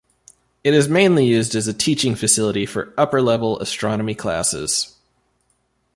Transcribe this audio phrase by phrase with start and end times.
[0.63, 4.95] It is used mainly as a teaching facility for upper-level astronomy classes.